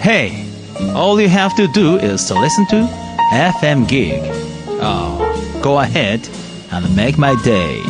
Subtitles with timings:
[0.00, 0.46] Hey,
[0.94, 2.88] all you have to do is to listen to
[3.32, 4.20] FM Gig.
[4.80, 6.28] Oh, go ahead
[6.72, 7.80] and make my day.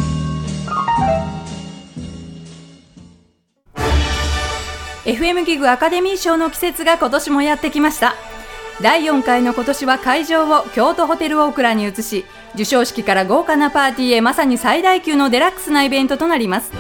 [5.05, 8.15] FM ギグアカデミー賞の季節が今年もやってきました
[8.81, 16.73] 第4回の今年は会場を京都ホテルオークラに移し授賞式から豪華なパーティーへまさに最大級のデラックスなイベントとなります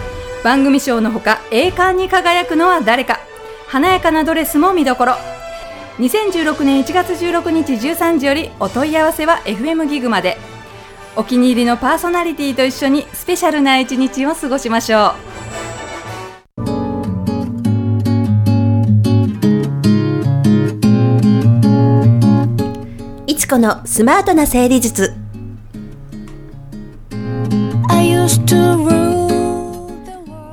[0.42, 3.20] 番組賞のほか栄冠に輝くのは誰か
[3.74, 5.14] 華やかなドレスも見どころ。
[5.98, 10.38] 2016年1月16日13時よりお問い合わせは FM ギグまで。
[11.16, 15.14] お気に入りのパーソナリティと一緒にスペシャルな一日を過ごしましょう。
[23.26, 25.12] いちこのスマートな整理術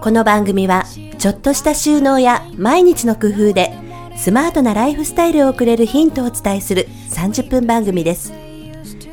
[0.01, 0.85] この番組は
[1.19, 3.71] ちょっとした収納や毎日の工夫で
[4.17, 8.33] スマートなライフスタイルを送れるヒントをお伝えする30分番組です。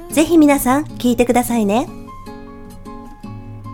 [0.08, 1.86] ぜひ皆さん聞いてくださいね。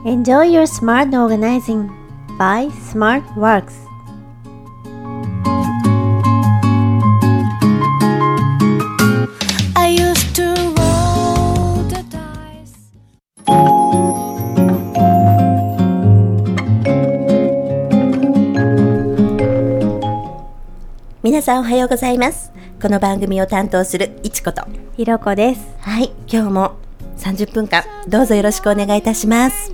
[0.04, 1.88] Enjoy your smart organizing
[2.36, 3.83] by SmartWorks
[21.24, 22.52] 皆さんおはようございます。
[22.82, 24.62] この番組を担当するいちこと。
[24.94, 25.74] ひろこです。
[25.80, 26.76] はい今日も
[27.16, 29.72] 30分間どうぞよろしくお願いいたします。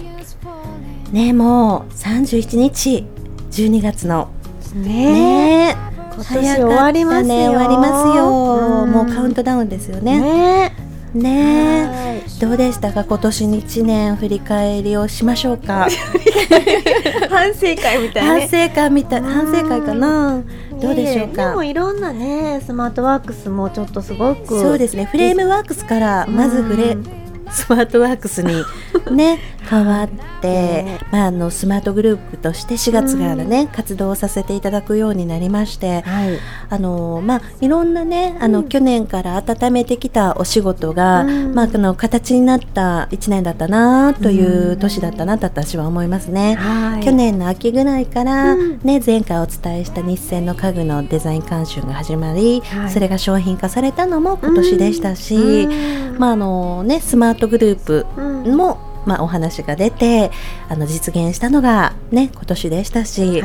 [1.11, 3.05] ねえもう31日
[3.51, 4.31] 12月の。
[4.77, 5.77] ねねえ。
[6.15, 7.35] 今年終わりますよ。
[7.35, 8.93] ね終わりますよ、うん。
[8.93, 10.77] もうカウントダウンですよえねね
[11.15, 13.05] ねどうでしたか？
[13.05, 15.89] 今年1年振り返りをしましょうか。
[17.29, 19.21] 反省会みたいな反ね省会みたい。
[19.23, 20.43] 反省会かな？
[20.81, 21.51] どうでしょうねか？
[21.51, 25.05] でもいろんなねスマートワークスもちょっとすごくそうですね。
[25.05, 27.20] フレームワークスからまずフレ、うん
[27.51, 28.65] スマートワークスに
[29.11, 29.39] ね
[29.69, 30.09] 変わっ
[30.41, 30.99] て、ね。
[31.13, 36.39] まあ、あのスマートグループとして4月からね、活動をさせていただくようになりまして、はい。
[36.69, 41.55] あのまあ、いろんなねあの、去年から温めてきたお仕事が、うん。
[41.55, 46.55] まあ、あの形になった1年だったなという年だったなと私は思いますね。
[46.55, 47.05] はい。
[47.05, 48.81] 去年の秋ぐらいから、うん。
[48.83, 52.91] ね、前回お伝えした日清の家具のデザイン監修が始まり、はい。
[52.91, 56.19] それが商品化されたのも今年でしたし、うん。
[56.19, 58.57] まああのね、スマートグループうん。
[58.57, 60.31] も、まあ、お話が出て
[60.69, 63.43] あの実現したのが、ね、今年でしたし。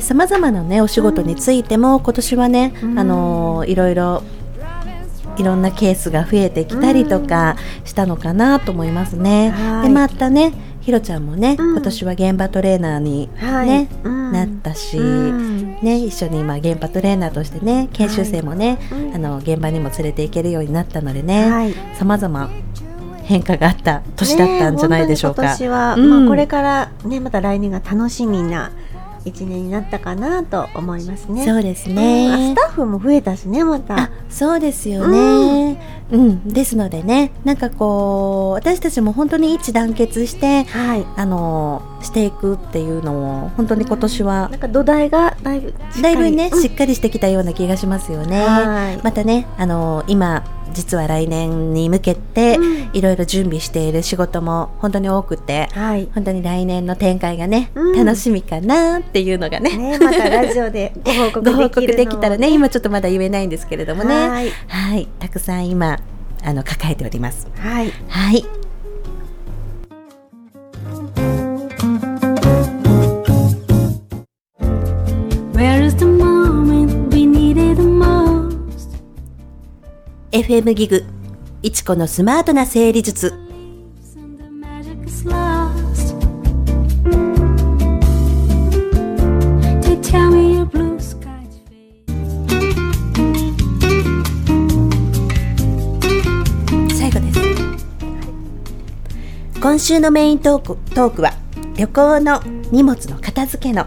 [0.00, 2.98] さまざまなねお仕事についても、今年はね、うん。
[2.98, 4.22] あのいろいろ
[5.38, 9.50] いろんなケースが増えてきたりとかしたのかなと思いますね。
[9.50, 9.88] はい。
[9.88, 11.70] でまたねひろちゃんもね、うん。
[11.72, 13.66] 今年は現場トレーナーに、はい。
[13.68, 14.32] ねうん。
[14.32, 15.78] なったし、うん。
[15.80, 19.14] ね、一緒に今現場トレーナーとしてね研修生もね、うん。
[19.14, 21.74] あの現場にも連れて行けるようになったのでね、はい。
[21.94, 22.50] さまざま
[23.22, 25.42] 変化があった年だったんじゃないでしょうか。
[25.42, 28.72] ね、今年は、うんまあ、これからねまた来年が楽しみな
[29.24, 31.44] 一年になったかなと思いますね。
[31.44, 34.10] そうですうんスタッフも増えたしねまたあ。
[34.28, 41.06] そうですよね、うんですのでねなんかこう私たちも本当に一致団結してはい。
[41.16, 48.44] あのしていくっていうのを本当に今年はなんか土台がだいぶだいぶね、うんしっかりしてきたような気がしますよね。
[48.44, 52.82] はいまたねあの今実は来年に向けてうん。
[52.92, 56.08] いろいろ準備している仕事も本当に多くてはい。
[56.14, 58.04] 本当に来年の展開がね、うん。
[58.04, 59.76] 楽しみかなっていうのがね。
[59.76, 61.52] ねまたラジオでご報告できるの。
[61.56, 64.28] ご報告できたらね今ちょっとまだ言えないんですけれどもね。
[64.28, 64.50] はい。
[64.68, 65.08] はい。
[65.18, 65.98] たくさん今
[66.44, 67.46] あの抱えております。
[67.56, 67.92] はい。
[68.08, 68.44] はい
[80.42, 81.04] 「FM ギグ、
[81.62, 83.32] いちのスマートな整理術。
[99.60, 101.34] 今週のメイントーク、トークは、
[101.76, 102.42] 旅行の
[102.72, 103.86] 荷物の片付けの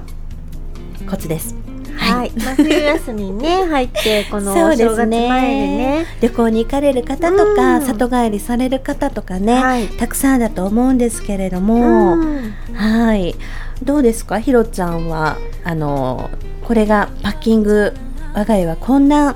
[1.09, 1.64] コツです。
[2.05, 2.31] はい。
[2.37, 6.05] まあ、冬休みにね、 入って、このお正月前でね。
[6.21, 7.81] 旅行に行かれる方とか、うん。
[7.85, 9.87] 里帰りされる方とかね、はい。
[9.87, 12.53] たくさんだと思うんですけれどうも、ん。
[12.73, 13.35] はい。
[13.83, 14.39] どうですか？
[14.39, 16.29] ひろちゃんはあの
[16.63, 17.93] これがパッキング
[18.33, 19.35] 我が家はこんな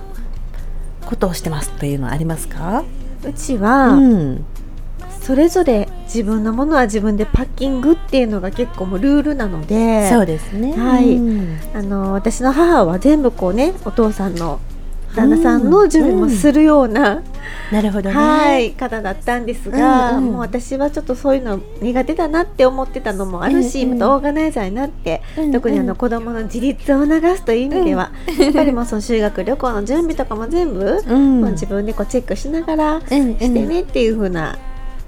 [1.06, 2.83] ことをしてますというのはありますか？
[3.27, 4.45] うちは、うん。
[5.22, 10.74] それぞれ自分のものは自分でパッキングっていうのが結構もうルールなのでそうですね。
[10.74, 11.16] はい。
[11.16, 14.60] うんあの私の母は全部こうねお父さんの
[15.16, 17.24] 旦那さんの準備もするような、
[17.72, 18.16] なるほどね。
[18.16, 20.32] はい方だったんですが、うんうん。
[20.34, 23.98] もう私はちょっとそういうの苦手だなって思ってたのもあるし、うんうん。
[24.00, 25.52] またオーガナイザーになって、うんうん。
[25.52, 31.42] 特にあの子供の自立を促すという意味では、やっぱりもうその修学旅行の準備とかも全部、うん。
[31.42, 34.58] まあ自分でこうチェックしながらうんうんしてねっていう風な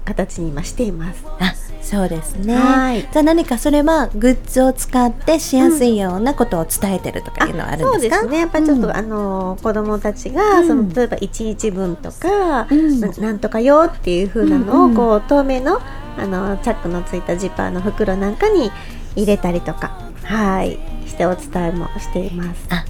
[0.04, 1.24] 形に今しています。
[1.38, 2.54] あそうですね。
[2.54, 3.02] はい。
[3.02, 8.38] じゃあ何かそれはグッズを使ってしやすいようなことを伝えてるとかいうのはあるんですか、そうですね。
[8.38, 8.96] やっぱりちょっと、うん。
[8.96, 10.66] あの子供たちが、うん。
[10.66, 13.00] その例えば1日分とか、うん。
[13.00, 14.96] ななんとかよっていう風なのを、うんうん。
[14.96, 15.80] こう透明の
[16.16, 18.70] あのチャックのついたジッパーの袋なんかに
[19.16, 19.98] 入れたりとか。
[20.22, 20.78] はい。
[21.06, 22.66] してお伝えもしています。
[22.70, 22.84] あ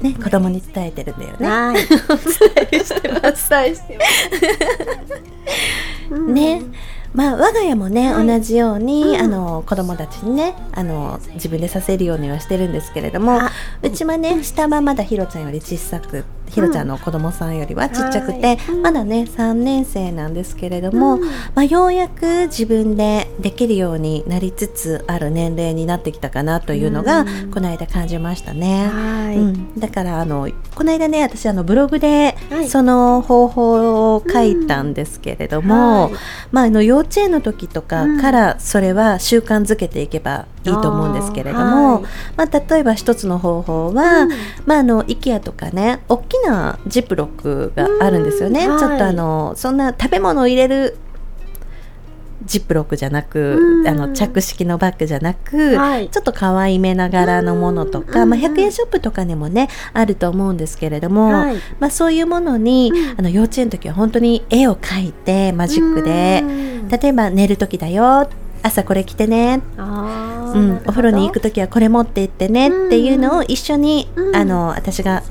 [0.00, 1.48] ね子供に伝えてるんだよね。
[1.48, 1.74] はい。
[1.88, 1.98] 伝
[2.72, 3.50] えしてます。
[3.50, 5.28] 伝えしてうん
[6.10, 6.62] ね。
[7.14, 8.26] まあ我が家もね、はい。
[8.26, 9.20] 同じように、うん。
[9.20, 13.50] あの子供たちにねあの自分でさせるようにはしてるんですけれどもあ。
[13.82, 21.22] うちはね下はまだひろちゃんより小さくひろちゃんの子供さんよりはちっちゃくて、はいうんまだね3年生なんですけれども、うん
[21.54, 28.88] まあ、ようやく自分でできるようになりつつある年齢になってきたかなというのが、うんこの間感じましたね。
[28.88, 29.36] はい。
[29.36, 32.68] うん、だからあのこの間ね私あのブログではい。
[32.68, 36.12] その方法を書いたんですけれども、はい。
[36.52, 42.04] まあ、あの幼稚園の時とかからそれは習慣づけていけばいいと思うんですけれども、
[42.36, 44.30] まあ、例えば一つの方法は、うん。
[44.66, 50.96] まあ、あの IKEA とかね大きなジップロックがあるんですよね、ちょっとあのそんな食べ物を入れる
[52.44, 53.88] ジップロックじゃなく、うん。
[53.88, 56.08] あの着式のバッグじゃなく、はい。
[56.08, 58.54] ちょっと可愛めな柄のものとか、まあ、うんうん。
[58.54, 61.56] 100円ショップとかにもねあると思うんですけれども、はい。
[61.78, 63.18] まあ、そういうものに、うん。
[63.18, 66.46] あの幼稚園の時は本当に絵を描いてマジックでう
[66.86, 66.88] ん。
[66.88, 68.28] 例えば寝る時だよ
[68.62, 74.36] 朝これ着てね、うんお風呂に行く時はこれ持って行ってねっていうのを一緒に、うん。
[74.36, 75.22] あの私が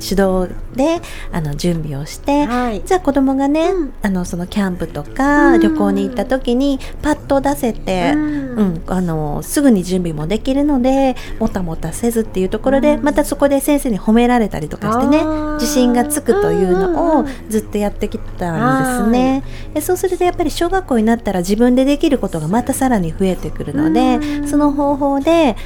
[0.00, 1.00] 手動で
[1.32, 2.82] あの準備をして、はい。
[2.84, 3.92] じゃあ子供がね、うん。
[4.02, 5.60] あのそのキャンプとかうん。
[5.60, 8.38] 旅行に行った時にパッと出せて、うん。
[8.58, 13.04] うん、あのすぐに準備もできるのでもたもたせずっていうところで、うん。
[13.04, 15.24] またそこで先生に褒められたりとかしてね
[15.54, 19.42] 自信がつくというのをずっとやってきたんですね。
[19.74, 24.48] でそうするとやっぱり小学校になったら自分でできることがまたさらに増えてくるので、うん。
[24.48, 25.56] その方法で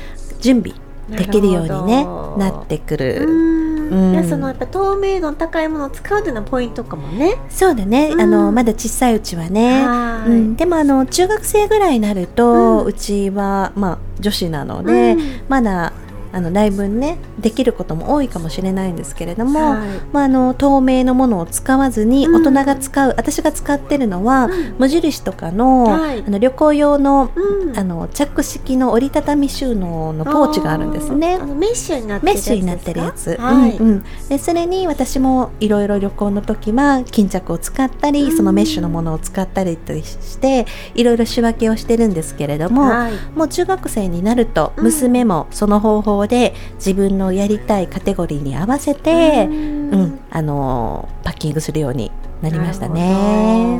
[0.40, 0.76] 準備
[1.10, 3.71] できるようにねなってくる。
[3.92, 4.28] うん。
[4.28, 7.36] そのやっぱ透明度の高いものを使うというのはポイントかもね。
[7.50, 8.20] そうだね、うん。
[8.20, 10.30] あのまだ小さいうちはね、はい。
[10.30, 15.20] うん、でもあの中学生ぐらいになると、ううんちは、まあ、女子なので、うん。
[15.48, 15.92] まだ
[16.32, 19.88] あのだいぶねできることも多いかもしれないんですけれども、はい。
[20.12, 22.42] まあ、あの透明のものを使わずにうん。
[22.42, 24.74] 大人が使う、私が使ってるのは、うん。
[24.78, 26.24] 無印とかの,、はい。
[26.26, 27.78] あの旅行用の,、うん。
[27.78, 31.38] あの着式の折りたたみ収納のポーチがあるんですね。
[31.38, 33.76] メッシュになってるやつメッシュになってるやつ、ですかはい。
[33.76, 38.36] うんうん、でそれに私もいろいろ旅行の時は巾着を使ったり、うん。
[38.36, 43.12] そのメッシュのものを使ったりしていろいろ仕分けをしてるんですけれども、はい。
[43.34, 44.84] もう中学生になるとうん。
[44.84, 52.10] 娘もその方法で自分のやりたいカテゴリーに合わせて、ううんんあのーパッキングするように
[52.40, 53.78] なりましたなね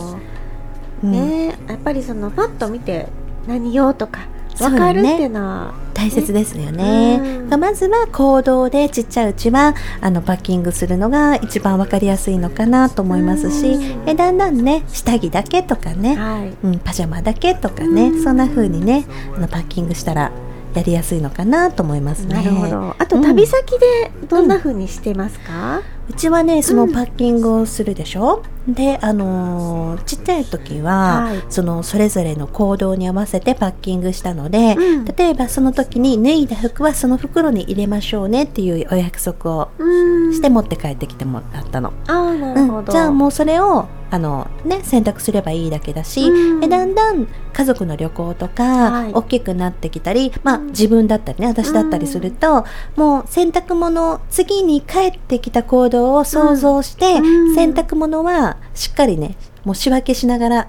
[1.03, 1.11] うん。
[1.11, 3.09] ねやっぱりそのパッと見て
[3.47, 4.21] 何用とか
[4.59, 7.47] 分かるっていうのは大切ですよね。
[7.51, 7.61] うん。
[7.61, 14.09] まずは行動でちっちゃいうちはあのパッキングするのが一番わかりやすいのかなと思いますし、うん。
[14.09, 16.53] えだんだんね下着だけとかね、はい。
[16.63, 18.23] うん、パジャマだけとかね、うん。
[18.23, 19.05] そんな風にね
[19.37, 20.33] あのパッキングしたら
[20.75, 22.35] やりやすいのかなと思いますね。
[22.35, 22.95] なるほど。
[22.99, 25.83] あとうん旅先でどんな風にしてますか？
[26.02, 31.43] うちはねそのパッキングをするでしょ、であのーちっちゃい時は、はい。
[31.49, 35.05] そのそれぞれの行動に合わせてパッキングしたので、うん。
[35.05, 40.35] 例えばその時に脱いだ服はその袋に入れましょうねっていうお約束をうん。
[40.35, 41.93] して持って帰ってきてもらったの。
[42.09, 42.93] ああなるほうん、ど。
[42.93, 46.61] じゃあもうそれをあの、ね、選択すればいいだけだし、うん。
[46.61, 49.13] でだんだん家族の旅行とか、はい。
[49.13, 50.67] 大きくなってきたり、まあ、うん。
[50.69, 52.65] 自分だったりね私だったりすると、
[52.97, 57.55] もう洗濯物次に帰ってきた行動を想像して、うん。
[57.55, 60.69] 洗濯物はしっかりねもう仕分けしながら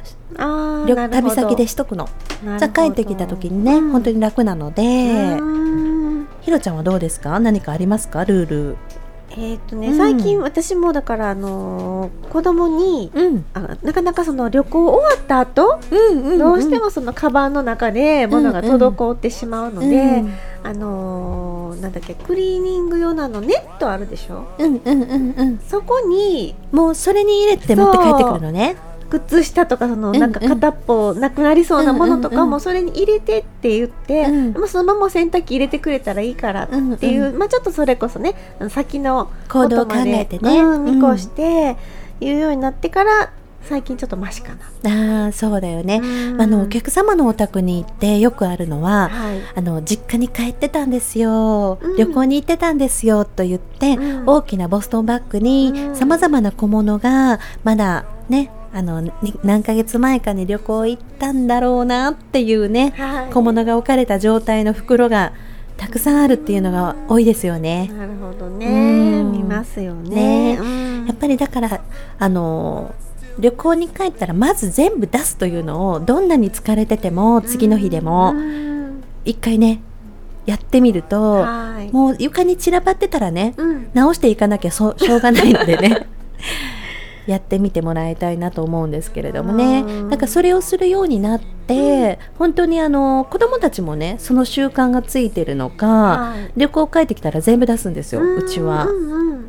[0.85, 2.07] 旅先でしとくの。
[2.59, 3.91] じゃあ帰ってきた時にね、うん。
[3.91, 6.27] 本当に楽なので、うん。
[6.41, 7.39] ひろちゃんはどうですか？
[7.39, 8.25] 何かありますか？
[8.25, 8.77] ルール。
[9.35, 9.97] えっとね、うん。
[9.97, 13.45] 最近私もだからあのー子供にうん。
[13.53, 20.33] あなかなかその旅行終わった後、うんうんどうしてもそのカバンの中で物が滞ってしまうので、うん。
[20.63, 24.47] あのーなんだっけクリーニング用のあのネットあるでしょ？
[24.57, 25.59] うんうんうんうん。
[25.67, 28.75] そこにもうそれに入れて持って帰ってくるのね。
[29.09, 34.53] 靴下とかそのうんなんか片っぽなくなりそうなものとかもそれに入れてって言って、うん。
[34.53, 38.33] まあ、そのまま洗濯機入れてくれたらいいからっていう、うんまあ、ちょっとそれこそね
[38.69, 40.61] 先の行動を考えてね。
[40.63, 41.17] うん見越うん。
[41.19, 41.77] して
[42.19, 43.31] 言うようになってから
[43.67, 44.53] 最近ちょっとマシか
[44.83, 45.25] な。
[45.25, 46.41] ああそうだよね、うん。
[46.41, 49.37] あのお客様のお宅に行ってよくあるのは、はい。
[49.55, 51.97] あの実家に帰ってたんですよ、うん。
[51.97, 54.25] 旅行に行ってたんですよと言って、うん。
[54.25, 55.95] 大きなボストンバッグにうん。
[55.95, 59.11] さまざまな小物がまだねあのに
[59.43, 63.31] 何ヶ月前かに旅行行ったんだろうなっていうね、はい。
[63.31, 65.33] 小物が置かれた状態の袋が
[65.77, 67.89] たくさんあるっていうのが多いですよね。
[67.97, 69.31] なるほどうねん。
[69.31, 70.55] 見ますよね。
[70.55, 70.57] ね。
[70.59, 71.05] うん。
[71.07, 71.81] やっぱりだから
[72.19, 72.93] あの
[73.39, 79.03] 旅行に帰ったらまず全部出すというのをどんなに疲れてても次の日でもうん。
[79.25, 79.81] 一回ね
[80.45, 81.91] やってみるとはい。
[81.91, 83.89] もう床に散らばってたらねうん。
[83.93, 86.07] 直していかなきゃそしょうがないのでね
[87.25, 89.79] やってみてもらいたいなと思うんですけれどもね。
[89.79, 96.51] うんなんかそれをするようになって本当にあの子供たちもねその習慣がついてるのかはい。
[96.57, 98.87] 旅行帰ってきたら全部出すんですようちは。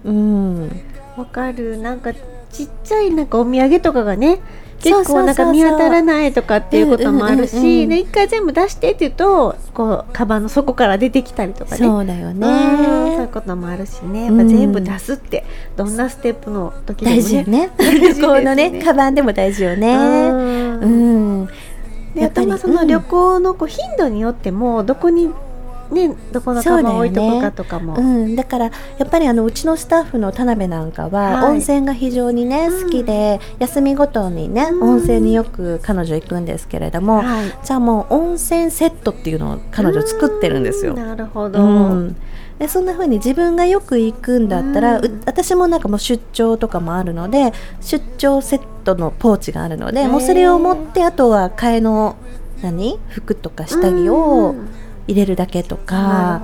[0.04, 0.70] うん。
[1.16, 1.76] わかる。
[1.78, 2.12] なんか
[2.54, 4.40] ちっちゃいなんかお土産とかがね
[4.78, 11.76] 結構なんか見当たらないとかっていうこともあるしで一回全部出してって言うとこうカバンの底から出てきたりとかね。
[11.78, 13.28] そうだようんそういうね。
[13.32, 14.26] こともあるしね。
[14.26, 15.44] やっぱ全部出すって
[15.76, 17.58] どんなステップの時でも大事よね。
[17.66, 17.70] ね。
[17.78, 18.26] 大事ですね。
[18.26, 19.96] 旅行のね、カバンでも大事よね。
[19.96, 20.80] うん。
[20.80, 20.87] う
[21.44, 21.49] ん。
[22.14, 25.30] であとまあその旅行のこう頻度によってもどこに
[25.90, 28.70] ねどこのカいとくかとかも、うん、だからや
[29.04, 31.50] っぱりあのうちのスタッフの田辺なんかは、はい。
[31.52, 34.82] 温泉が非常にねうん好きで、休みごとにね、うん。
[34.82, 37.46] 温泉によく彼女行くんですけれども、はい。
[37.62, 40.92] じゃあもう温泉セットっていうのを彼女作ってるんですよ。
[40.92, 42.16] うなるほど、うん。
[42.58, 45.04] でそんな風に自分がよく行くんだったら、うん。
[45.04, 52.16] う私もなんかもう出張とかもあるので出張セットのポーチがあるのでもうそれを持ってあとは替えの
[52.62, 52.98] 何？
[53.08, 54.68] 服とか下着をうん
[55.06, 56.40] 入れるだけとか、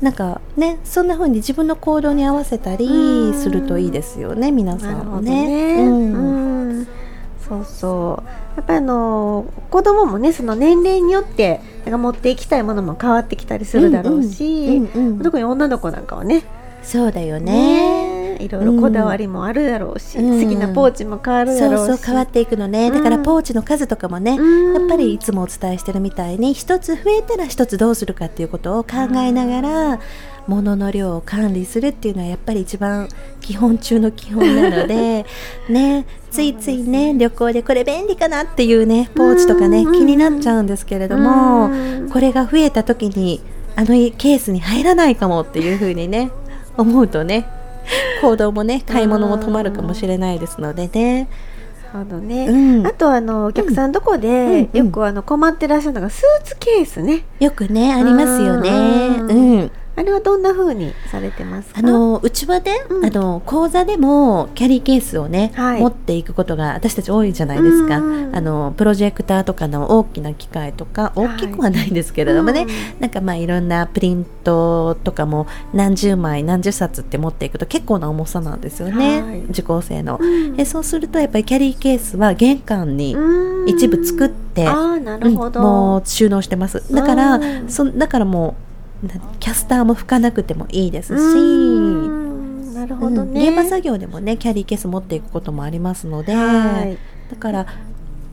[0.00, 5.46] なんかねそんな風に自分の行動に合わせたりするといいですよね皆さんもね。
[5.76, 5.86] ね。
[5.86, 6.86] ううんん、
[7.48, 8.28] そうそう。
[8.56, 16.42] やっぱりあの子供もねその年齢によってなんか持っていきたいものも変わってきたりするだろうし、うんうんうん特に女の子なんかはね
[16.82, 18.11] そうだよね。
[18.42, 20.42] ねいろいろこだわりもあるだろうし、うん。
[20.42, 24.74] 好きなポーチも変わるだそうろうし、そう変わっていくのね、だからうんポーチの数とかもね、うん。
[24.74, 30.00] やっぱりいつもお伝えしてるみたいに一つ増えたら一つどうするかっていうことを考えながら
[30.48, 33.08] 物の量を管理するっていうのはやっぱり一番
[33.40, 35.24] 基本中の基本なので
[35.70, 39.92] ねついついね旅行でこれ便利かなっていうねポーチとかねうん。
[39.92, 41.68] 気になっちゃうんですけれどもう
[42.06, 42.10] ん。
[42.10, 43.40] これが増えた時に
[43.76, 46.30] あのケースに入らないかもっていうふうにね
[46.76, 47.46] 思うとね
[48.20, 51.28] 行動もね買い物も止まるかもしれないですのでね。
[51.92, 52.46] ほどね。
[52.48, 57.24] うんあとあのお客さんどこうんでうんよくあの困ってらっしゃるのがスーツケースね。
[57.38, 58.70] よくねありますよね。
[58.70, 59.70] うんうん。
[59.94, 61.80] あれはどんな風にされてますか？
[61.80, 63.04] あのうちはね、うん。
[63.04, 65.80] あの講座でもキャリーケースをね、はい。
[65.80, 79.40] 持っていくことが私たち多いじゃないですか、うんあのプロジェクターとかの大きな機械とか大きくはないんですけれどもね、うんなんかまあいろんなプリントとかも何十枚何十冊って持っていくと結構な重さなんですよね、はい。
[79.50, 80.18] 受講生の。
[80.18, 80.56] うん。
[80.56, 83.68] でそうするとやっぱりキャリーケースは玄関にうん。
[83.68, 85.60] 一部作って、ああなるほど。
[85.60, 86.82] うんもう収納してます。
[86.92, 87.68] だから、うん。
[87.68, 88.71] そだからもうな
[89.40, 92.74] キャスターも拭かなくてもいいですし、うん。
[92.74, 93.32] なるほどうん。
[93.32, 93.48] ね。
[93.48, 96.96] 現場作業でもねキャリーケース持っていくこともありますので、はい。
[97.30, 97.66] だから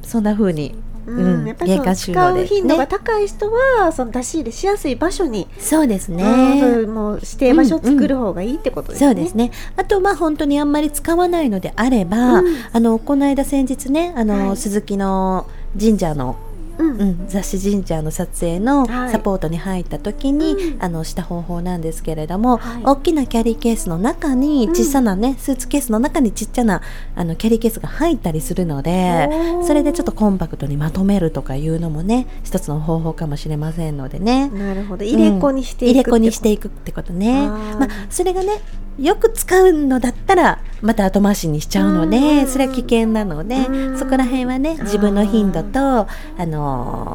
[0.03, 0.75] そんな風に、
[1.07, 6.93] うんやっぱり使う頻度がね高い人は、その出し入れしやすい場所に、そうですね、うん。
[6.93, 9.07] もう指定場所を作る方がいいってことですね。
[9.07, 9.51] そうですね。
[9.75, 12.45] あとまあ本当にあんまり使わないのであれば、うん。
[12.71, 14.57] あのこの間先日ねあの、はい。
[14.57, 15.47] 鈴木の
[15.79, 16.35] 神社の
[16.79, 17.01] うん。
[17.01, 19.11] うん、雑誌神社の撮影のはい。
[19.11, 20.83] サポートに入った時に、うん。
[20.83, 22.83] あのした方法なんですけれども、はい。
[22.83, 24.75] 大きなキャリーケースの中にうん。
[24.75, 26.81] 小さなね、スーツケースの中にちっちゃな
[27.15, 29.29] あのキャリーケースが入ったりするので
[29.65, 34.49] それでちょっとコンパクトにまとめるとかいうのもね一つの方法かもしれませんのでね。
[34.49, 35.03] なるほど。
[35.03, 37.47] 入れ子にしていく入れ子にしていいくってことね。
[37.47, 38.61] まあ、それがね
[38.99, 42.09] よく使うのだったらまた後回しにしちゃうのうん。
[42.09, 43.97] でそれは危険なのでうん。
[43.97, 46.07] そこら辺はね自分の頻度とあ
[46.45, 46.68] の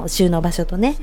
[0.04, 0.96] ー収納場所とね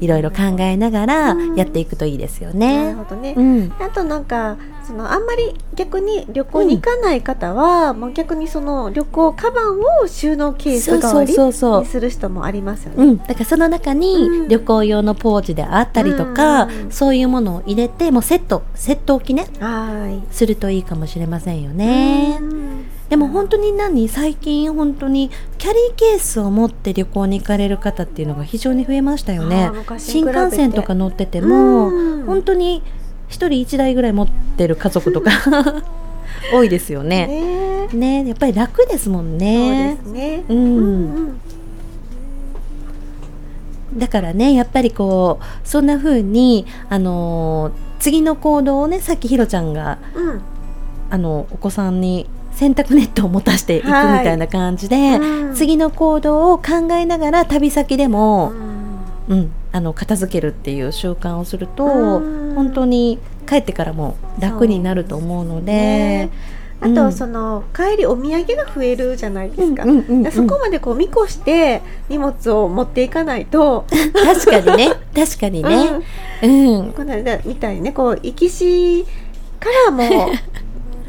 [0.00, 2.94] いろいろ考えながらやっていくといいですよなるね。
[2.94, 3.34] ほどね。
[3.36, 13.04] うん、あとなんかそのあんまり逆に旅行に行かない方は、もう逆にその旅行カバンを収納ケース代わりにする人もありますよね。
[13.04, 20.34] うん、だからその中うんに旅行用のポーチであったりとか、うんそういうものを入れてもうセットセット置きねはい。
[20.34, 22.40] するといいかもしれませんよね。
[23.10, 24.08] うんでも本当に何？
[24.08, 29.70] 最近本当にキャリーケースを持って旅行に行かれる方っていうのが非常に増えましたよね。
[29.98, 32.24] 新幹線とか乗っててもうん。
[32.26, 32.84] 本当に
[33.28, 35.30] 一人一台ぐらい持ってる家族とか
[36.54, 37.26] 多いですよね。
[37.26, 37.96] ねえ。
[37.96, 39.98] ねやっぱり楽ですもんね。
[40.04, 40.44] そうですね。
[40.48, 40.58] うん。
[40.58, 40.80] う
[41.30, 41.40] ん
[43.96, 50.40] だからねやっぱりこうそんな風にあのー次の行動をねさっきひろちゃんがうんうん。
[51.10, 55.54] あのお子さんに洗濯ネットを持たせていくみはいたいな感じで、うん。
[55.54, 58.52] 次の行動を考えながら旅先でも、
[59.28, 59.38] うん。
[59.38, 62.54] うん、あの片付けるっていう習慣をすると、うん。
[62.54, 66.30] 本当に帰ってからも楽になると思うのでね。
[66.82, 66.94] あうん。
[66.94, 69.84] とその帰りお土産が増えるじゃないですか、
[70.32, 74.92] そこまでこう見越して荷物を持っていかないと、確かにね。
[75.14, 75.90] 確かにね、
[76.42, 76.92] うん。
[76.92, 79.04] この間みたいにねこう行きし
[79.58, 80.30] からも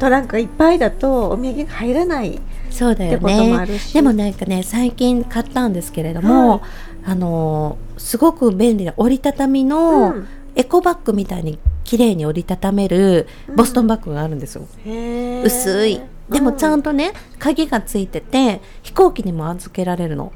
[0.02, 2.40] トランクがいっぱいだとお土産が入らない
[2.70, 3.68] そうだよね。
[3.92, 6.60] でもなんかね最近買ったんですけれども、はい
[7.04, 10.26] あのーすごく便利な折りたたみの、うん。
[10.56, 15.44] エコバッグみたいに綺麗に折りたためるボストンバッグがあるんですよ、へー。
[15.44, 16.00] 薄い。
[16.28, 20.32] でもちゃんと、とね鍵がついてて飛行機にも預けられるの。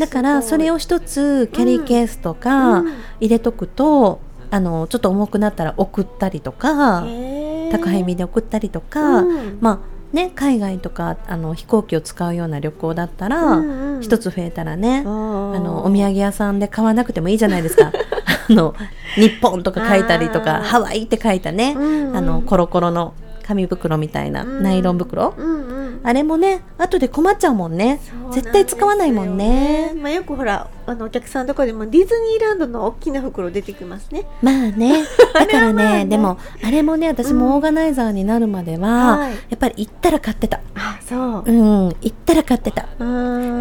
[0.00, 2.82] だからそれをを一つキャリーケースとか
[3.20, 4.18] 入れとくと、
[4.50, 7.04] あのちょっと重くなったら送ったりとか
[7.78, 9.58] 宅配便で送ったりとか、うん。
[9.60, 13.60] まあね海外とかあの飛行機を使うような旅行だったら
[14.00, 15.08] 一、つ増えたらね、あ
[15.56, 17.90] あのお土産屋さんで買わなくてもいいじゃないですか。
[18.50, 18.74] あの
[19.16, 23.14] 日本とか書いたりとかハワイって書いたね、あのコロコロの
[23.46, 24.62] 紙袋みたいな、うん。
[24.62, 26.00] ナイロン袋、うんうん。
[26.02, 28.00] あれもね後で困っちゃうもんね。
[28.32, 29.92] 絶対使わないもんね。
[29.94, 34.26] まあ、よくほらあのお客さんとかでもディズニーランドの大きな袋出てきますね。
[34.42, 35.04] まあね。
[35.34, 39.32] だからねねでもあれもね私もオーガナイザーになるまでは、はい。
[39.32, 40.60] やっぱり行ったら買ってた。
[40.74, 41.42] あそう。
[41.46, 41.52] う。
[41.52, 42.86] ん行ったら買ってた。
[42.98, 43.04] う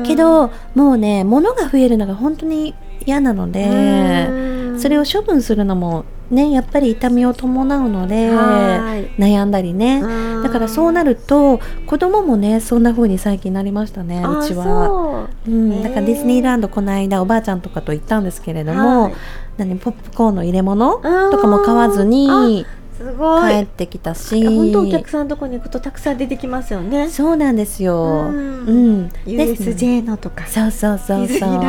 [0.02, 0.04] ん。
[0.04, 2.74] けどもうね物が増えるのが本当に
[3.06, 4.80] 嫌なのでうん。
[4.80, 14.64] それを処分するのもねやっぱり痛みを伴うのではい悩んだりねうんだからそうなると子供もねそんな風に最近なりましたねあうちは。
[14.66, 19.14] そううん、だからディズニーランドこの間おばあちゃんとかと行ったんですけれども、はい
[19.56, 22.66] 何ポップコーンの入れ物ーとかも買わずに
[22.98, 23.52] すごい。
[23.52, 27.10] 帰ってきたし、本当お客さんのとこに行くとたくさん出てきますよね。
[27.10, 27.96] そうなんですよ。
[27.96, 30.48] ううんん、ですね USJ のとか。
[30.48, 31.50] そうそうそうそう。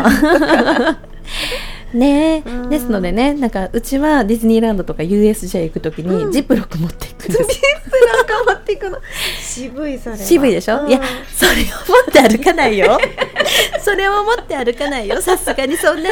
[1.96, 2.42] ね。
[2.46, 2.70] えうん。
[2.70, 6.32] ですのでねなんかうちはディズニーランドとか USJ 行くときに、うん。
[6.32, 7.38] ジップロック持っていくんです。
[7.38, 8.98] なんか持っていくの。
[9.40, 10.18] 渋いそれは。
[10.18, 10.88] 渋いでしょ、うん。
[10.88, 11.00] いや
[11.34, 11.62] それを持
[12.10, 12.98] って歩かないよ。
[13.80, 15.20] それを持って歩かないよ。
[15.20, 16.10] さすがにそんな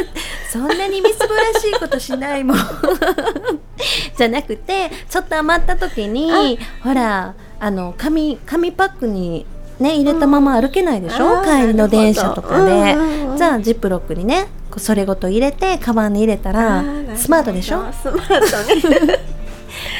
[0.51, 2.57] そんなにみすぼらしいことしないもん。
[4.17, 9.47] じゃなくてちょっと余った時にほらあの紙紙パックに
[9.81, 12.97] ね入れたまま歩けないでしょ、あー帰りの電車とかで、
[13.37, 14.47] じゃあジップロックにね
[14.81, 16.85] それごと入れてカバンに入れたあら
[17.17, 17.93] スマートでしょ？
[17.93, 19.19] スマートね。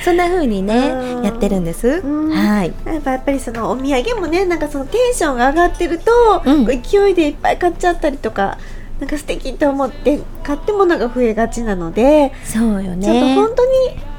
[0.05, 1.25] そんな風にねうん。
[1.25, 2.31] やってるんです、うん。
[2.31, 2.73] はい。
[2.85, 6.13] やっぱやっぱりそのお土産もねなんかそのテンションが上がってると、
[6.45, 6.67] うん。
[6.67, 8.59] 勢いでいっぱい買っちゃったりとか
[9.01, 13.07] なんか素敵と思って買ってものが増えがちなので、そうよね。
[13.07, 13.63] ちょっと本当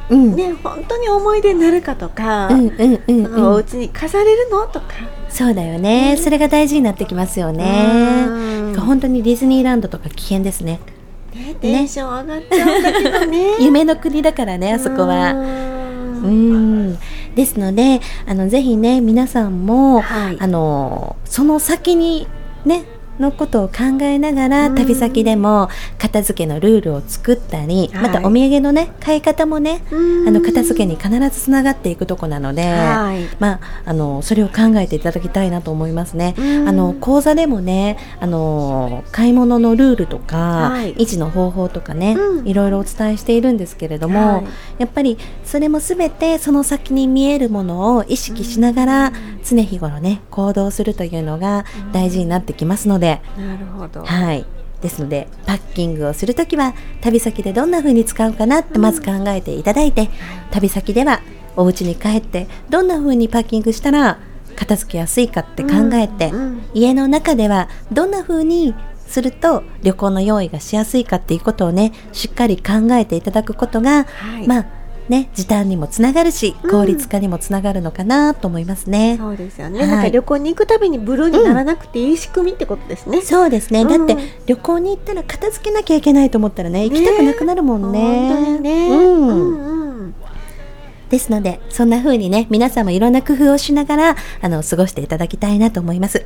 [0.09, 0.31] うん。
[0.31, 3.63] にね本当に思い出になるかとか、うんうんうんうん。
[3.63, 4.87] 家に飾れるのとか
[5.33, 8.25] そうだよね、それが大事になってきますよね。
[8.27, 8.79] うん。
[8.79, 10.79] 本当にディズニーランドとか危険ですね。
[11.33, 13.55] ねテンション上がっちゃうんだけどね。
[13.59, 15.33] 夢の国だからねあそこは。
[15.33, 16.97] ううんん。
[17.33, 20.37] ですのであのぜひね皆さんも、はい。
[20.39, 22.27] あのその先に
[22.63, 22.83] ね
[23.19, 24.75] のことを考えながらうん。
[24.75, 28.03] 旅先でも片付けのルールを作ったり、はい。
[28.03, 30.27] またお土産のね買い方もねうん。
[30.27, 33.27] あの片付けに必ずつながっていくとこなので、はい。
[33.39, 36.35] まあ、あのそれを考えていただきたいなと思いますね。
[36.37, 36.67] うん。
[36.67, 40.95] あの講座でもねあの買い物のルールとか、はい。
[40.95, 42.47] 維持の方法とかね、うん。
[42.47, 44.45] いろいろお伝えしているんですけれども、はい。
[44.79, 49.11] やっぱりそれもすべてその先に見えるものを意識しながら、
[49.43, 53.02] 常日頃ね行動するというのが大事になってきますので、
[53.37, 54.03] なるほど。
[54.03, 54.45] はい。
[54.81, 60.09] ですので、パッキングをするときは、旅先でどんな風に使うかなってまず考えていただいて、
[60.51, 61.21] 旅先では
[61.55, 64.19] お家に帰って、どんな風にパッキングしたら
[64.55, 66.61] 片付けやすいかって考えて、うんうん。
[66.73, 68.75] 家の中ではどんな風に
[69.07, 74.47] すると旅行の用意がしやすいかっていうことをね、しっかり考えていただくことが、はい。
[74.47, 74.65] まあ、
[75.09, 79.17] ね、時短にもつながるし、うん効率化にもつながるのかなと思いますね。
[79.17, 83.81] そうですよね、はいなんか旅行に行くたびにブルーにならなくていい仕組みってことですね、そうですね。
[83.81, 88.29] うんだって旅行に行ったら片付けなきゃいけないと思ったらね、行きたくなくなるもんね。
[88.29, 89.27] 本当にね、うん。
[89.27, 89.83] うんうん
[91.09, 96.25] ですので、そんな風にね、皆さんもいろんな工夫をしながら、あの、過ごしていただきたいなと思います。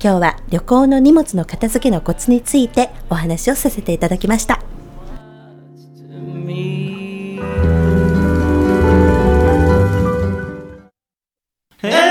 [0.00, 4.75] 今日は旅行の荷物の片付けのコツについてお話をさせていただきました。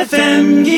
[0.05, 0.75] FM Geek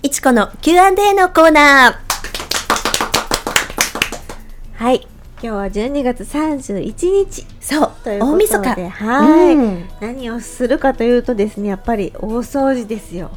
[0.00, 4.82] いちこの Q&A のコーナー。
[4.82, 5.06] はい
[5.44, 7.46] 今日は12月31日。
[7.60, 8.74] そう、という大晦日。
[8.76, 9.88] ではい、うん。
[10.00, 13.30] 何をするかというとですねやっぱり大掃除ですよ。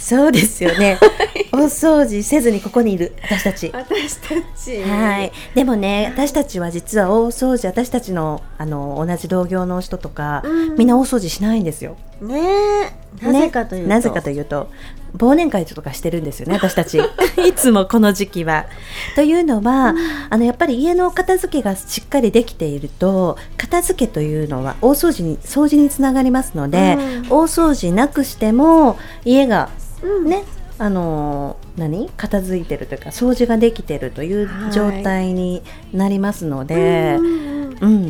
[0.00, 0.98] そうですよね。
[1.54, 3.14] 大掃除せずにここにいる。
[3.22, 3.70] 私たち。
[3.72, 4.82] 私たち。
[4.82, 5.30] はい。
[5.54, 10.74] でもね、私たちは実は大掃除、私たちのあの同じ同業の人とか、うん。
[10.76, 11.96] みんな大掃除しないんですよ。
[12.20, 12.92] ね。
[13.22, 14.68] えなぜかというと、ねなぜかというと
[15.16, 16.98] 忘年会とかしてるんですよね私たち。
[17.46, 18.66] いつもこの時期は。
[19.14, 19.94] というのは、
[20.30, 27.26] あのやっぱり家の片付けがしっかりできていると片付けというのは大掃除に掃除につながりますので、うん。
[27.28, 29.68] 大掃除なくしても家が
[30.02, 30.28] うん。
[30.28, 30.44] ね、
[30.78, 32.10] あのー何？
[32.16, 34.72] 片付いてるというか掃除ができてるというはい。
[34.72, 37.76] 状態になりますのでう、んうん。
[37.80, 38.06] うん。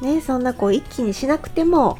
[0.00, 1.98] ねそんなこう一気にしなくても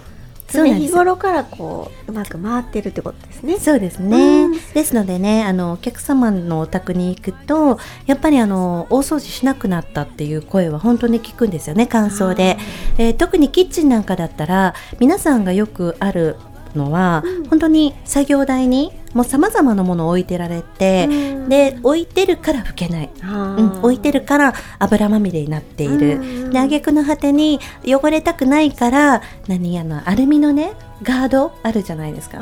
[0.52, 3.58] 常日頃からこううまく回ってるってことですね。
[3.58, 4.52] そうですね、うん。
[4.52, 12.58] ですのでねあのお客様のお宅に行くとやっぱりあの大掃除しなくなったっていう声は本当に聞くんですよね感想で、
[12.98, 13.16] えー。
[13.16, 16.36] 特にキッチンなんかだったら皆さんがよくある
[16.74, 21.48] のは、本当に作業台にもうさまざまなものを置いてられて、うん。
[21.48, 23.10] で置いてるから拭けない。
[23.22, 26.50] うん、置いてるから油まみれになっている、うん。
[26.50, 32.38] で挙句の果てに汚れたくないから何あのアルミのねガードあるじゃないですか。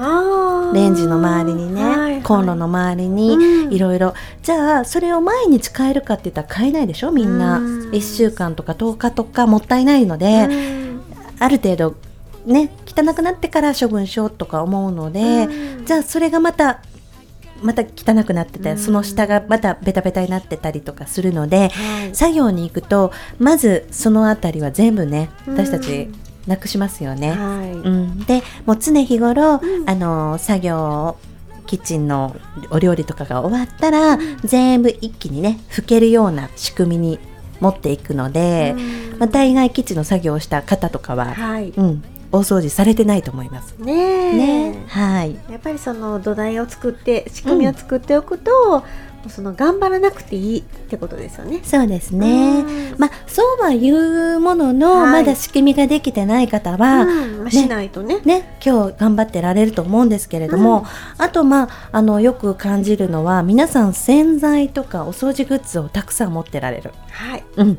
[0.74, 2.22] レンジの周りにね、はいはい。
[2.22, 3.72] コンロの周りにうん。
[3.72, 4.14] いろいろ。
[4.42, 7.90] じゃあそれを毎日買えるかって言ったら買えないでしょみんな、うん。
[7.90, 11.00] 1週間とか10日とかもったいないので、うん。
[11.38, 11.94] ある程度
[12.48, 15.87] ね汚くなってから処分しようとか思うので、うん。
[15.87, 16.82] じゃあそれがまた
[17.62, 18.78] また汚くなってて、うん。
[18.78, 22.14] その下がまたベタベタになってたりとかするので、はい。
[22.14, 25.54] 作業に行くとまずそのあたりは全部ねうん。
[25.54, 26.08] 私たち
[26.46, 27.32] なくしますよね。
[27.32, 27.72] はい。
[27.72, 29.88] うん、でもう常日頃、うん。
[29.88, 31.16] あの作業
[31.66, 32.34] キッチンの
[32.70, 37.18] お料理とかが終わったら、全部一気にね拭けるような仕組みに
[37.61, 39.18] 持っていくので、うん。
[39.18, 41.70] まあ、大概キッチンの作業をした方とかは、はい。
[41.76, 43.74] うん、大掃除されてないと思います。
[43.78, 45.36] ねえね、はい。
[45.50, 48.84] やっぱりその土台を作って仕組みを作っておくと、も
[49.26, 51.60] うその頑張らなくていいってことですよね。
[51.64, 52.60] そうですね。
[52.60, 58.20] うんまあそうは言うものの、はいまだ仕組みができてない方は、うんまあしないとね。
[58.24, 60.84] ね、今日頑張ってられると思うんですけれども、
[61.16, 66.92] あとまああのよく感じるのは皆さん洗剤とかお掃除グッズをたくさん持ってられる。
[67.10, 67.44] はい。
[67.56, 67.78] うん。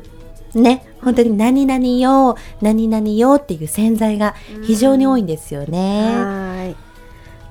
[0.54, 4.34] ね、本当に何々用、何々用っていう洗剤が
[4.66, 6.14] 非常に多いんですよね。
[6.14, 6.90] はい。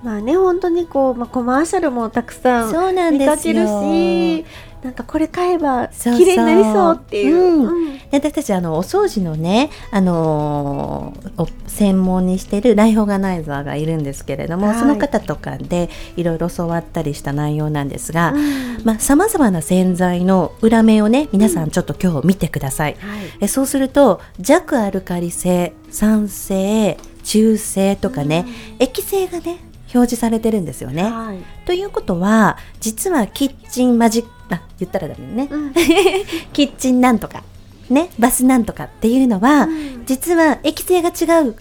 [0.03, 4.45] まあね本当にこうまあコマーシャルもたくさんそうなんですよ見かけるし、
[4.83, 7.35] なんかこれ買えばそうそう綺麗になりそうっていう。
[7.35, 7.65] うん。
[7.65, 7.97] うん。
[7.97, 14.79] で私たちあのお掃除のね、あのーお専門にしてるライフオーガナイザーがいるんですけれども、はい。
[14.79, 18.83] その方とかでいろいろ教わったりした内容なんですが、うん。
[18.83, 23.19] まあ、様々な洗剤の裏面をね皆さんちょっと今日見てください、はい。
[23.41, 28.45] えそうすると弱アルカリ性酸性中性とかね、
[28.79, 29.59] 液性がね
[29.93, 31.39] 表示されてるんですよね、はい。
[31.65, 35.73] ということは実はキッチンマジあ言ったらダメね、うん
[36.53, 37.43] キッチンなんとか
[37.89, 41.55] ねバスなんとかっていうのは、うん実は液性が違う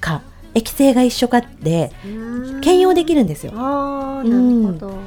[0.00, 0.22] か
[0.54, 2.08] 液性が一緒かってう
[2.58, 3.52] ん兼用できるんですよ。
[3.52, 4.30] なる
[4.62, 4.98] ほど。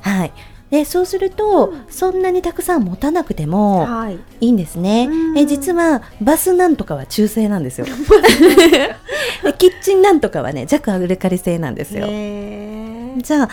[0.00, 0.32] はい。
[0.70, 4.18] でそうすると、そんなにたくさん持たなくてもはい。
[4.40, 5.32] いいんですねう。
[5.34, 7.86] んえ実はバスなんとかは中性なんですよ。
[9.44, 12.06] でキッチンなんとかはね弱アルカリ性なんですよ。
[12.06, 13.48] じゃあ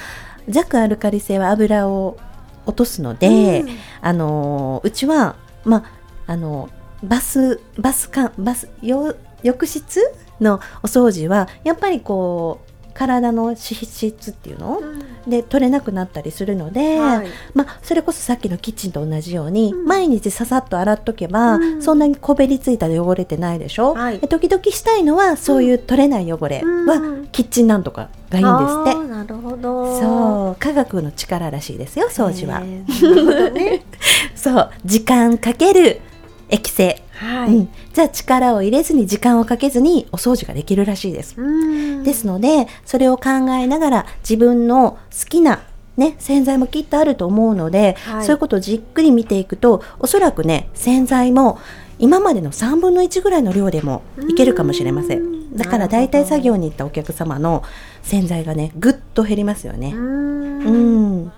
[0.47, 2.17] 弱アルカリ性は油を
[2.65, 3.69] 落とすので、うん。
[4.02, 5.86] あのーうちはま
[6.28, 6.69] あの
[7.04, 9.99] バスバスかバスよ浴室
[10.39, 14.79] のお掃除はやっぱりこう体の脂質っていうの、
[15.27, 17.27] で取れなくなったりするので、はい。
[17.53, 19.86] まあ、それこそさっきのキッチンと同じように、うん。
[19.86, 21.82] 毎日ささっと洗っとけば、うん。
[21.82, 24.19] そんなにこべりついた汚れてないでしょ、はい。
[24.19, 27.27] で時々したいのはそういう取れない汚れは、うん。
[27.27, 29.10] キッチンなんとかがいいんですって。
[29.10, 29.99] なるほど。
[29.99, 32.86] そう科学の力らしいですよ掃除は、ね。
[34.36, 36.01] そう時間かける
[36.49, 37.01] 液性。
[37.23, 37.49] はい。
[37.55, 37.69] うん。
[37.93, 41.36] じゃあ力を入れずに時間をかけずにお掃除ができるらしいです。
[41.38, 45.63] うんですので、それを考えながら自分の好きな
[45.97, 51.59] ね、洗剤もきっとあると思うので、はいそういうことをじっくり見ていくと、おそらくね、洗剤も
[51.99, 55.55] 今までの3分の1ぐらいの量でもいけるかもしれません。
[55.55, 57.63] だから大体作業に行ったお客様の
[58.01, 59.93] 洗剤がね、ぐっと減りますよね。
[59.93, 61.31] ううんん。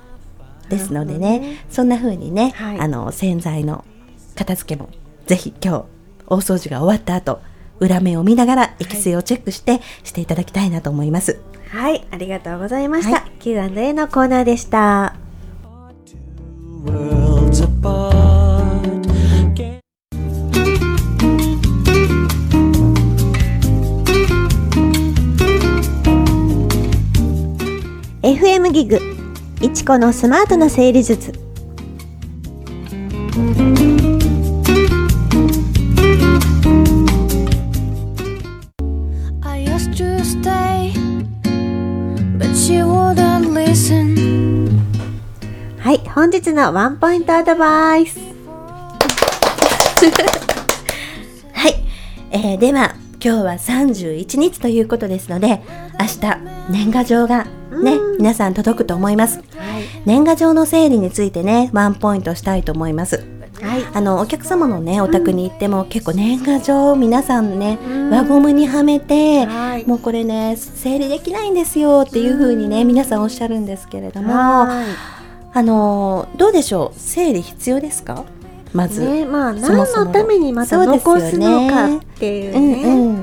[0.70, 3.84] ですのでね、そんな風にね、はいあの洗剤の
[4.36, 4.90] 片付けも
[5.26, 5.86] ぜひ今日
[6.28, 7.42] 大掃除が終わった後、
[7.80, 11.40] 裏面を見ながら液性をチェックして、していただきたいなと思います。
[11.70, 13.18] はい、ありがとうございました。
[13.18, 15.16] は Q&A のコーナーでした。
[28.22, 29.00] FM ギグ、
[29.62, 31.45] いちこのスマートな整理術。
[46.46, 48.20] 日のワンポイントアドバイス。
[51.54, 51.76] はい。
[52.30, 55.64] えーでは、今日は31日ということですので、
[56.00, 56.38] 明日、
[56.70, 57.48] 年賀状が
[57.84, 59.40] ね、皆さん届くと思います。
[60.06, 63.26] 年賀状の整理についてね、ワンポイントしたいと思います。
[63.62, 63.84] はい。
[63.94, 67.80] あの、お客様のね、お宅に行っても、結構年賀状皆さんね、
[68.12, 74.84] 輪ゴムにはめて、はいもうこれね、整理できないんですよっていう風にね、皆さんおっしゃるんですけれども、は
[75.58, 77.00] あのどうでしょう？
[77.00, 78.26] 整理必要ですか？
[78.74, 78.90] まい。
[78.90, 83.15] ず、ね、まあ、何のためにまた残すのかっていううんね、うん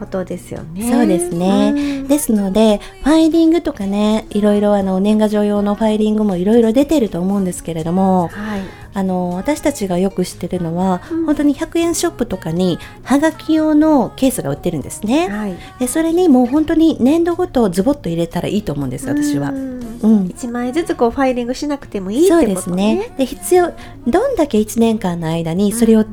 [0.00, 0.90] ことですよね。
[0.90, 2.08] そうですね、うん。
[2.08, 8.60] ですのでファイリングとかねいろいろあの年賀状用のファイリングもいろいろ出てると思うんですけれどもはい。
[8.92, 15.56] あの私たちがよく知ってるのは、本当に100円ショップとかにはがき用のケースが売ってるんですね、はい。
[15.78, 19.50] でそれにもう本当に年度ごとズボッと入れたらいいと思うんです私は。
[19.50, 19.80] うん。
[20.02, 20.26] うん。
[20.26, 23.12] 一枚ずつこうファイリングしなくてもいいってことそうですね。
[23.16, 23.72] で必要
[24.06, 26.04] どんだけ1年間の間にそれを、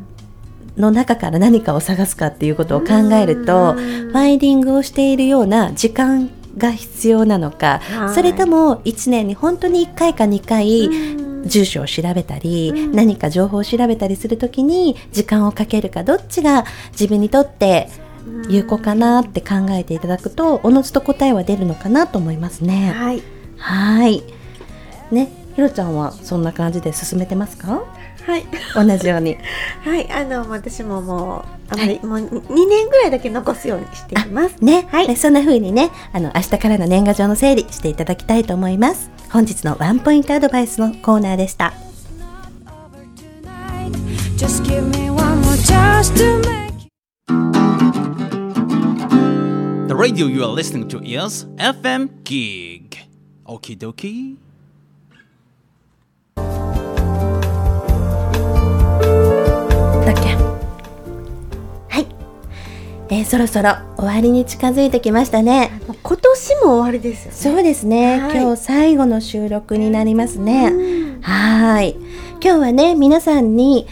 [0.78, 17.90] の中から何かを探すかっていうことを考えると、うんファイリングをしているような時間が必要なのか、はいそれとも1年に本当に1回か2回、うん住所を調べたり、うん何か情報を調べたりするときに時間をかけるかどっちが自分にとって
[18.50, 22.92] 有効かなって考えていただくとおのずと答えは出るのかなと思いますね。
[22.94, 23.22] はい。
[23.58, 24.24] はい。
[25.12, 27.82] ね、ひろちゃんはそんな感じで進めてますか？
[28.28, 28.46] はい。
[28.76, 29.38] 同じように。
[29.86, 30.12] はい。
[30.12, 34.56] あの、私ももう、あまり、もう2年ぐらいだけ残すようにしています。
[34.60, 39.10] ね、はいでそんな風にね、あの明日からの年賀状の整理していただきたいと思います。
[39.32, 41.74] 本日のワンポイントアドバイスのコーナーでした。
[44.36, 46.58] Just give me one more chance to make
[49.88, 52.98] The radio you are listening to is FM Gig.
[53.46, 54.47] Okie dokie.
[63.10, 65.72] えーそろそろ終わりに近づいてきましたね。
[66.04, 67.38] 今年も終わりですよね。
[67.38, 70.68] そうですね、はい今日最後の収録になりますね。
[70.68, 71.96] うんはーい。
[72.44, 73.88] 今日はね、皆さんに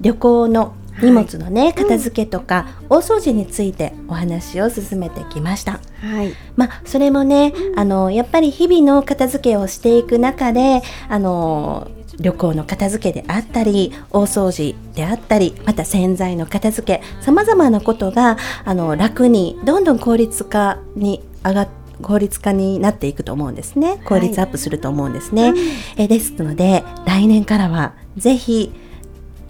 [0.00, 5.80] 旅行の荷物のね、片付けとか、大掃除についてお話を進めてきました。
[6.00, 6.32] はい。
[6.56, 11.88] まあ、それもね、あの、やっぱり日々の片付けをしていく中で、あの、
[12.20, 21.68] 旅行の片付けであったり、大掃除であったり、また洗剤の片付け、様々なことが、あの、楽に、どんどん効率化に上がっ
[22.02, 24.00] 効率化になっていくと思うんですね。
[24.04, 25.54] 効率アップすると思うんですね。
[25.96, 28.72] えですので、来年からは、ぜひ、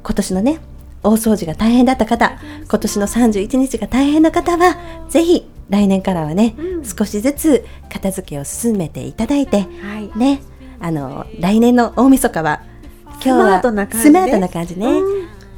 [0.02, 0.60] 今年のね、
[1.02, 4.76] 大掃除が大変だった方、今年の31日が大変な方は、
[5.08, 10.18] ぜひ来年からはね、少しずつ片付けを進めていただいて、はい。
[10.18, 10.40] ね、
[10.80, 12.62] あの、来年の大晦日は、
[13.04, 14.86] 今日はスマートな感じスマートな感じね、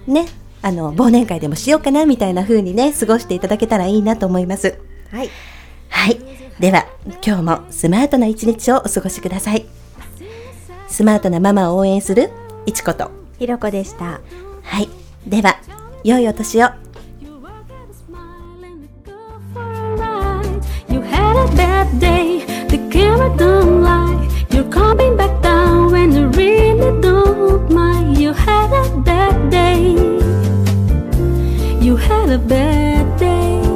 [0.07, 0.26] ね、
[0.62, 4.78] あの、忘年会でもしようかなみたいな風にね、過ごしていただけたらいいなと思います。
[5.11, 5.31] はい。
[5.88, 6.18] はい。
[6.61, 6.87] では、
[7.24, 9.66] 今日もスマートな一日をお過ごしください。
[10.88, 12.31] スマートなママを応援する
[12.66, 13.11] いちこと。
[13.38, 14.20] ひろこでした。
[14.62, 14.88] はい。
[15.26, 15.59] では、
[16.02, 16.68] 良いお年を。
[20.88, 24.38] You had a bad day, the camera don't lie.
[24.59, 28.18] You're coming back down when you really don't mind.
[28.18, 29.92] You had a bad day.
[31.81, 33.67] You had a bad day.